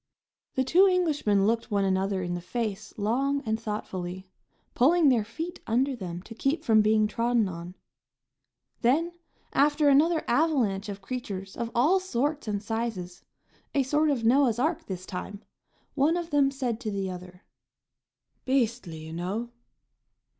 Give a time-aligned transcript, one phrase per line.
[0.55, 4.27] The two Englishmen looked one another in the face long and thoughtfully,
[4.73, 7.75] pulling their feet under them to keep from being trodden on.
[8.81, 9.11] Then,
[9.53, 13.21] after another avalanche of creatures of all sorts and sizes,
[13.75, 15.43] a sort of Noah's ark this time,
[15.93, 17.43] one of them said to the other:
[18.43, 19.51] "Beastly, you know!"